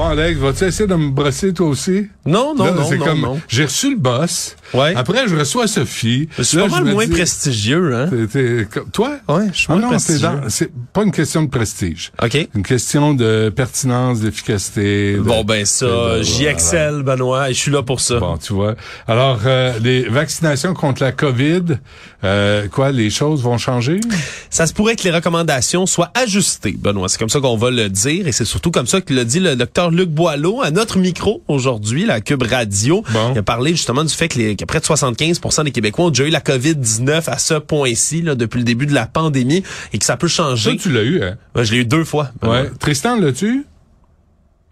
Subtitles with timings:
[0.00, 2.06] Bon, Alex, vas-tu essayer de me brosser toi aussi?
[2.24, 3.40] Non, non, Là, non, c'est non, comme, non.
[3.48, 4.56] J'ai reçu le boss.
[4.72, 4.94] Ouais.
[4.96, 6.26] Après, je reçois Sophie.
[6.42, 8.08] C'est Là, pas je mal moins dis, prestigieux, hein?
[8.32, 9.16] t'es- toi?
[9.28, 10.20] Ouais, je suis Ah moins non, prestigieux.
[10.22, 12.12] dans- c'est pas une question de prestige.
[12.22, 12.48] OK.
[12.54, 15.16] Une question de pertinence, d'efficacité.
[15.16, 16.50] de- Bon, ben ça, de- j'y voilà.
[16.52, 18.18] excelle, Benoît, et je suis là pour ça.
[18.20, 18.76] Bon, tu vois.
[19.06, 21.76] Alors, euh, les vaccinations contre la COVID,
[22.24, 24.00] euh, quoi, les choses vont changer?
[24.48, 27.08] Ça se pourrait que les recommandations soient ajustées, Benoît.
[27.10, 29.40] C'est comme ça qu'on va le dire, et c'est surtout comme ça que l'a dit
[29.40, 33.02] le docteur Luc Boileau à notre micro aujourd'hui, la Cube Radio.
[33.12, 33.32] Bon.
[33.34, 36.10] Il a parlé justement du fait que, les, que près de 75% des Québécois ont
[36.10, 39.98] déjà eu la COVID-19 à ce point-ci, là, depuis le début de la pandémie, et
[39.98, 40.76] que ça peut Ça, changer.
[40.76, 41.36] tu l'as eu, hein?
[41.54, 42.30] Ouais, je l'ai eu deux fois.
[42.42, 42.70] Ouais.
[42.78, 43.64] Tristan, l'as-tu?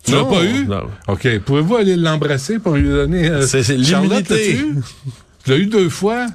[0.04, 0.66] Tu l'as pas eu?
[0.66, 0.84] non.
[1.08, 1.28] OK.
[1.44, 3.28] Pouvez-vous aller l'embrasser pour lui donner...
[3.28, 4.60] euh, C'est- l'immunité.
[5.44, 6.26] Tu l'as eu deux fois?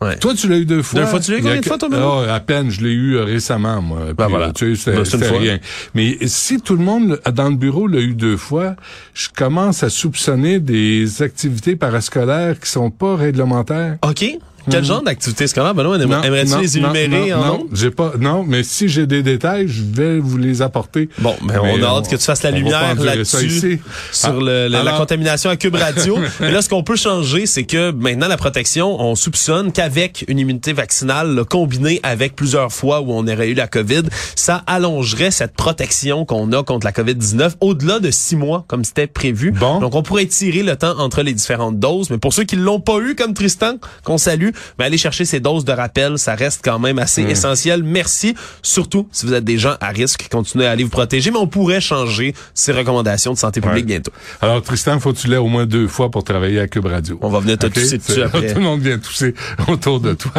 [0.00, 0.16] Ouais.
[0.18, 1.00] Toi, tu l'as eu deux fois?
[1.00, 2.26] Deux fois, tu l'as eu combien de fois, Benoît?
[2.28, 4.00] Ah, à peine, je l'ai eu euh, récemment, moi.
[4.16, 4.48] Puis, voilà.
[4.48, 5.38] euh, Tu sais, Ben, c'est fois.
[5.38, 5.58] rien.
[5.94, 8.76] Mais si tout le monde dans le bureau l'a eu deux fois,
[9.14, 13.96] je commence à soupçonner des activités parascolaires qui sont pas réglementaires.
[14.06, 14.24] OK.
[14.70, 15.96] Quel genre d'activité scolaire, Benoît?
[15.96, 19.82] Aimerais-tu les énumérer non, en non, j'ai pas, non, mais si j'ai des détails, je
[19.82, 21.08] vais vous les apporter.
[21.18, 23.80] Bon, ben, Mais on a hâte que tu fasses la lumière là-dessus
[24.12, 26.18] sur Ah, le- le- la contamination à Cube Radio.
[26.40, 30.38] Mais là, ce qu'on peut changer, c'est que maintenant, la protection, on soupçonne qu'avec une
[30.38, 34.02] immunité vaccinale là, combinée avec plusieurs fois où on aurait eu la COVID,
[34.34, 39.06] ça allongerait cette protection qu'on a contre la COVID-19 au-delà de six mois, comme c'était
[39.06, 39.52] prévu.
[39.52, 39.80] Bon.
[39.80, 42.10] Donc, on pourrait étirer le temps entre les différentes doses.
[42.10, 45.40] Mais pour ceux qui l'ont pas eu, comme Tristan, qu'on salue, ben, allez chercher ces
[45.40, 46.18] doses de rappel.
[46.18, 47.30] Ça reste quand même assez Hmm.
[47.30, 47.82] essentiel.
[47.82, 48.34] Merci.
[48.62, 51.30] Surtout si vous êtes des gens à risque, continuez à aller vous protéger.
[51.30, 54.00] Mais on pourrait changer ces recommandations de santé publique Ouais.
[54.00, 54.12] bientôt.
[54.40, 57.18] Alors, Tristan, faut que tu l'aies au moins deux fois pour travailler à Cube Radio?
[57.22, 57.74] On va venir te Ok?
[57.74, 58.52] tousser dessus après.
[58.52, 59.34] Tout le monde vient tousser
[59.68, 60.32] autour de toi.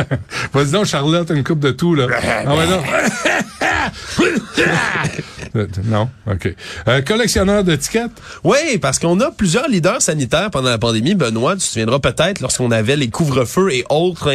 [0.54, 2.08] Vas-y donc, Charlotte, une coupe de tout, là.
[2.46, 2.82] Ah ouais, non.
[5.86, 6.54] Non, OK.
[6.88, 8.12] Euh, collectionneur d'étiquettes?
[8.44, 11.16] Oui, parce qu'on a plusieurs leaders sanitaires pendant la pandémie.
[11.16, 14.30] Benoît, tu te souviendras peut-être lorsqu'on avait les couvre-feux et autres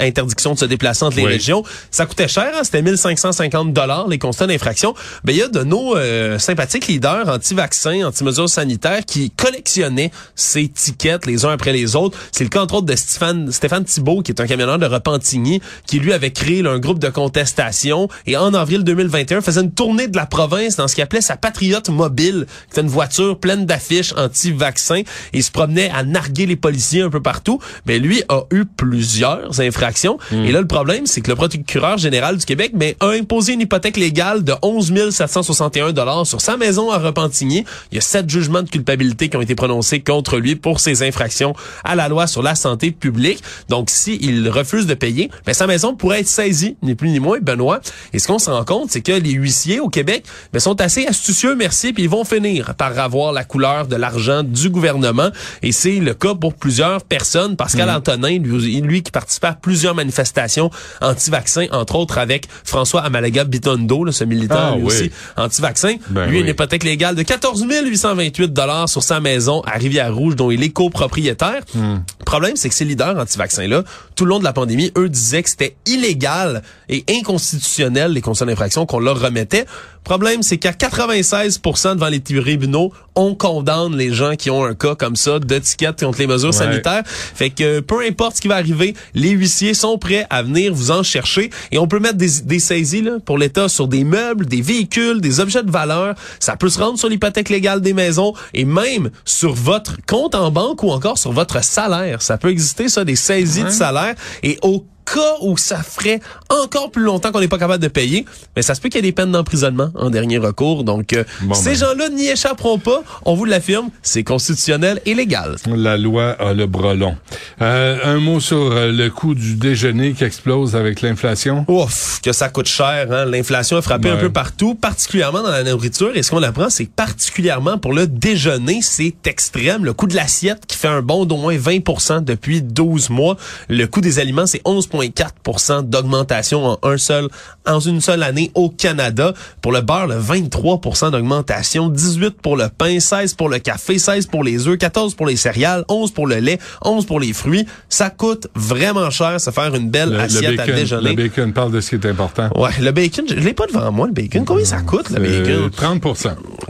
[0.00, 1.32] interdictions de se déplacer entre les Oui.
[1.32, 1.62] régions.
[1.90, 2.60] Ça coûtait cher, hein?
[2.64, 4.94] c'était 1550 dollars les constats d'infraction.
[5.24, 10.68] Ben il y a de nos euh, sympathiques leaders anti-vaccins, anti-mesures sanitaires qui collectionnaient ces
[10.68, 12.18] tickets les uns après les autres.
[12.32, 15.60] C'est le cas entre autres de Stéphane, Stéphane Thibault, qui est un camionneur de Repentigny,
[15.86, 19.72] qui lui avait créé là, un groupe de contestation et en avril 2021 faisait une
[19.72, 23.38] tournée de la province dans ce qu'il appelait sa Patriote mobile, qui était une voiture
[23.38, 27.60] pleine d'affiches anti-vaccins il se promenait à narguer les policiers un peu partout.
[27.86, 30.18] Mais lui a eu plusieurs infractions.
[30.32, 33.96] Et là, le problème, c'est que le procureur général du Québec a imposé une hypothèque
[33.96, 37.64] légale de 11 761 dollars sur sa maison à Repentigny.
[37.90, 41.02] Il y a sept jugements de culpabilité qui ont été prononcés contre lui pour ses
[41.02, 41.54] infractions
[41.84, 43.42] à la loi sur la santé publique.
[43.68, 47.38] Donc, s'il refuse de payer, ben, sa maison pourrait être saisie, ni plus ni moins,
[47.40, 47.80] Benoît.
[48.12, 51.06] Et ce qu'on se rend compte, c'est que les huissiers au Québec ben, sont assez
[51.06, 55.30] astucieux, merci, puis ils vont finir par avoir la couleur de l'argent du gouvernement.
[55.62, 57.56] Et c'est le cas pour plusieurs personnes.
[57.56, 57.94] Pascal Mm.
[57.96, 64.04] Antonin, lui, lui qui participait à plusieurs manifestations anti-vaccins, entre autres avec François Amalaga Bitondo,
[64.04, 64.86] là, ce militant Ah, lui oui.
[64.86, 65.96] aussi anti-vaccin.
[66.10, 66.42] Ben lui, oui.
[66.42, 70.70] une hypothèque légale de 14 828 dollars sur sa maison à Rivière-Rouge, dont il est
[70.70, 71.62] copropriétaire.
[71.74, 73.82] Le problème, c'est que ces leaders anti-vaccins-là,
[74.16, 78.46] tout le long de la pandémie, eux disaient que c'était illégal et inconstitutionnel, les constats
[78.46, 79.60] d'infraction qu'on leur remettait.
[79.64, 80.02] Le
[80.34, 81.60] problème, c'est qu'à 96
[81.94, 86.18] devant les tribunaux, on condamne les gens qui ont un cas comme ça d'étiquette contre
[86.18, 86.52] les mesures Ouais.
[86.52, 87.02] sanitaires.
[87.06, 90.90] Fait que peu importe ce qui va arriver, les huissiers sont prêts à venir vous
[90.90, 94.46] en chercher et on peut mettre des, des saisies là, pour l'État sur des meubles,
[94.46, 96.14] des véhicules, des objets de valeur.
[96.40, 100.50] Ça peut se rendre sur l'hypothèque légale des maisons et même sur votre compte en
[100.50, 102.20] banque ou encore sur votre salaire.
[102.22, 106.90] Ça peut exister, ça, des saisies de salaire et au cas où ça ferait encore
[106.90, 108.24] plus longtemps qu'on n'est pas capable de payer,
[108.56, 110.84] mais ça se peut qu'il y ait des peines d'emprisonnement en dernier recours.
[110.84, 111.76] Donc, euh, Bon, ces ben.
[111.76, 113.02] gens-là n'y échapperont pas.
[113.24, 115.56] On vous l'affirme, c'est constitutionnel et légal.
[115.66, 117.16] La loi a le bras long.
[117.60, 121.64] Euh, un mot sur euh, le coût du déjeuner qui explose avec l'inflation.
[121.68, 123.08] Ouf, que ça coûte cher.
[123.10, 123.24] Hein?
[123.26, 124.14] L'inflation a frappé Ouais.
[124.16, 126.10] un peu partout, particulièrement dans la nourriture.
[126.16, 129.84] Et ce qu'on apprend, c'est particulièrement pour le déjeuner, c'est extrême.
[129.84, 133.36] Le coût de l'assiette qui fait un bond d'au moins 20% depuis 12 mois.
[133.68, 134.60] Le coût des aliments, c'est
[134.94, 137.28] 11,4 d'augmentation en un seul,
[137.66, 139.34] en une seule année au Canada.
[139.60, 143.98] Pour le beurre, le 23% d'augmentation, 18 pour le pain, pain, 16 pour le café,
[143.98, 147.32] 16 pour les œufs, 14 pour les céréales, 11 pour le lait, 11 pour les
[147.32, 147.66] fruits.
[147.88, 151.10] Ça coûte vraiment cher se faire une belle assiette à déjeuner.
[151.10, 152.50] Le bacon, parle de ce qui est important.
[152.56, 154.44] Ouais, le bacon, je, l'ai pas devant moi, le bacon.
[154.44, 155.70] Combien ça coûte, le bacon?
[155.70, 156.02] 30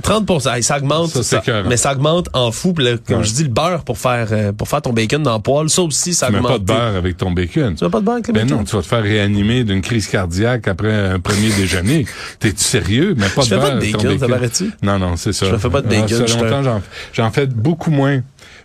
[0.02, 1.23] 30 ça augmente.
[1.23, 2.75] Ça, mais ça augmente en fou.
[3.06, 5.69] comme je dis, le beurre pour faire euh, pour faire ton bacon dans le poêle,
[5.69, 6.46] ça aussi, ça tu augmente.
[6.46, 7.75] Tu mets pas de beurre avec ton bacon.
[7.75, 8.58] Tu mets pas de beurre avec le ben bacon?
[8.58, 12.06] non, tu vas te faire réanimer d'une crise cardiaque après un premier déjeuner.
[12.38, 13.14] T'es-tu sérieux?
[13.17, 13.62] Mais pas de beurre.
[13.62, 15.46] fais pas de bacon, ça Non, non, c'est ça.
[15.50, 16.26] Je fais pas de bacon.
[16.26, 16.81] Ça longtemps,
[17.12, 18.20] j'en fais beaucoup moins.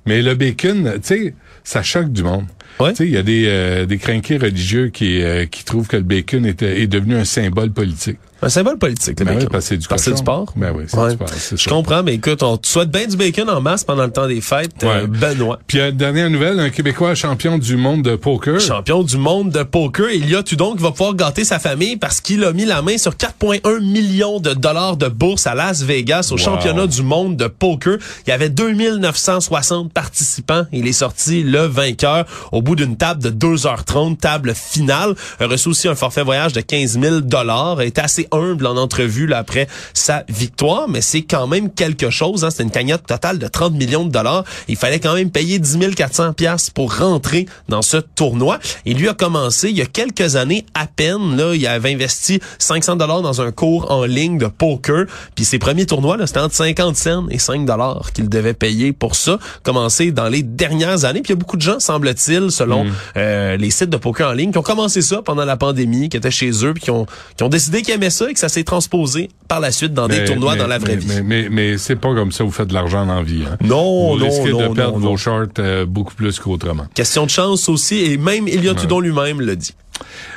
[0.05, 2.45] Mais le bacon, tu sais, ça choque du monde.
[2.79, 2.93] Ouais.
[2.99, 6.45] Il y a des, euh, des crinqués religieux qui, euh, qui trouvent que le bacon
[6.45, 8.17] est, est devenu un symbole politique.
[8.41, 9.43] Un symbole politique, le ben bacon.
[9.43, 10.53] Oui, parce que c'est du, parce du sport.
[10.55, 11.09] Ben oui, c'est ouais.
[11.09, 11.27] du sport.
[11.51, 11.69] Je ça.
[11.69, 14.39] comprends, mais écoute, on te souhaite bien du bacon en masse pendant le temps des
[14.39, 15.59] fêtes, euh, Benoît.
[15.67, 18.61] Puis, euh, dernière nouvelle, un Québécois champion du monde de poker.
[18.61, 20.09] Champion du monde de poker.
[20.11, 22.81] Il y a Tudon qui va pouvoir gâter sa famille parce qu'il a mis la
[22.81, 27.35] main sur 4,1 millions de dollars de bourse à Las Vegas au championnat du monde
[27.35, 27.97] de poker.
[28.25, 30.65] Il y avait 2960 participants.
[30.71, 35.15] Il est sorti le vainqueur au bout d'une table de 2h30, table finale.
[35.39, 37.81] Il a reçu aussi un forfait voyage de 15 000 dollars.
[37.81, 42.09] est assez humble en entrevue vu là après sa victoire, mais c'est quand même quelque
[42.09, 42.45] chose.
[42.45, 42.49] Hein.
[42.51, 44.45] C'est une cagnotte totale de 30 millions de dollars.
[44.67, 48.59] Il fallait quand même payer 10 400 pièces pour rentrer dans ce tournoi.
[48.85, 51.35] Et lui a commencé il y a quelques années à peine.
[51.35, 55.05] Là, il avait investi 500 dollars dans un cours en ligne de poker.
[55.35, 59.15] Puis ses premiers tournois, c'était entre 50 cents et 5 dollars qu'il devait payer pour
[59.15, 59.39] ça.
[59.79, 61.21] Commencé dans les dernières années.
[61.21, 62.91] Puis il y a beaucoup de gens, semble-t-il, selon mm.
[63.15, 66.17] euh, les sites de poker en ligne, qui ont commencé ça pendant la pandémie, qui
[66.17, 67.05] étaient chez eux, puis qui ont,
[67.37, 70.09] qui ont décidé qu'ils aimaient ça et que ça s'est transposé par la suite dans
[70.09, 71.07] des tournois dans la vraie vie.
[71.23, 73.43] Mais, mais, c'est pas comme ça vous faites de l'argent la vie.
[73.49, 73.55] Hein.
[73.63, 76.87] Non, vous non, risquez non, de perdre non, vos shorts euh, beaucoup plus qu'autrement.
[76.93, 78.79] Question de chance aussi, et même Elliot ouais.
[78.81, 79.73] Tudon lui-même le dit.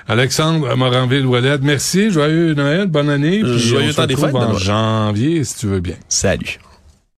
[0.06, 2.12] Alexandre Moranville-Ouellette, merci.
[2.12, 3.42] Joyeux Noël, bonne année.
[3.44, 4.34] Joyeux temps des fêtes.
[4.34, 5.96] en janvier, si tu veux bien.
[6.08, 6.60] Salut.